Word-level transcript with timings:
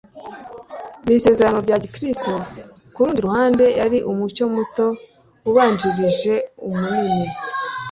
n'isezerano 1.05 1.59
rya 1.65 1.77
gikristo 1.83 2.31
ku 2.93 2.99
rundi 3.05 3.19
ruhande. 3.25 3.65
Yari 3.79 3.97
umucyo 4.11 4.43
muto 4.55 4.85
ubanjirije 5.49 6.33
umunini. 6.67 7.27